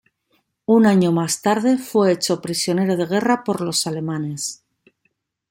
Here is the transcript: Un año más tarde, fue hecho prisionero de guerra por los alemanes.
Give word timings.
Un 0.65 0.87
año 0.87 1.11
más 1.11 1.43
tarde, 1.43 1.77
fue 1.77 2.11
hecho 2.13 2.41
prisionero 2.41 2.97
de 2.97 3.05
guerra 3.05 3.43
por 3.43 3.61
los 3.61 3.85
alemanes. 3.85 4.63